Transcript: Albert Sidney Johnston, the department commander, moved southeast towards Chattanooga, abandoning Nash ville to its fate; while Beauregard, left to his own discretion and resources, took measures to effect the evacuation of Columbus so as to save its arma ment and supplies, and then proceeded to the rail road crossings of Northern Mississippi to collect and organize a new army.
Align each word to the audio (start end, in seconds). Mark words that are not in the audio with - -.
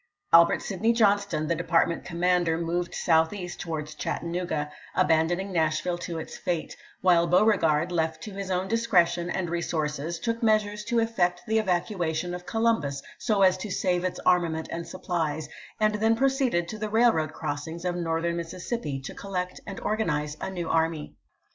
Albert 0.33 0.63
Sidney 0.63 0.93
Johnston, 0.93 1.45
the 1.45 1.53
department 1.53 2.03
commander, 2.03 2.57
moved 2.57 2.95
southeast 2.95 3.59
towards 3.61 3.93
Chattanooga, 3.93 4.71
abandoning 4.95 5.51
Nash 5.51 5.81
ville 5.83 5.99
to 5.99 6.17
its 6.17 6.35
fate; 6.35 6.75
while 7.01 7.27
Beauregard, 7.27 7.91
left 7.91 8.23
to 8.23 8.31
his 8.31 8.49
own 8.49 8.67
discretion 8.67 9.29
and 9.29 9.47
resources, 9.47 10.17
took 10.19 10.41
measures 10.41 10.83
to 10.85 10.97
effect 10.97 11.43
the 11.45 11.59
evacuation 11.59 12.33
of 12.33 12.47
Columbus 12.47 13.03
so 13.19 13.43
as 13.43 13.57
to 13.57 13.69
save 13.69 14.03
its 14.03 14.19
arma 14.25 14.49
ment 14.49 14.67
and 14.71 14.87
supplies, 14.87 15.47
and 15.79 15.93
then 15.93 16.15
proceeded 16.15 16.67
to 16.69 16.79
the 16.79 16.89
rail 16.89 17.13
road 17.13 17.31
crossings 17.31 17.85
of 17.85 17.95
Northern 17.95 18.37
Mississippi 18.37 18.99
to 19.01 19.13
collect 19.13 19.59
and 19.67 19.79
organize 19.81 20.35
a 20.41 20.49
new 20.49 20.67
army. 20.67 21.13